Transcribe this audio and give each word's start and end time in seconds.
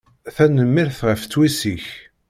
Tanemmirt 0.35 0.99
ɣef 1.07 1.21
twissi-k. 1.25 1.85